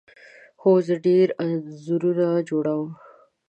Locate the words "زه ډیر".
0.87-1.27